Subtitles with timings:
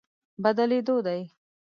[0.43, 1.21] بدلېدو دی.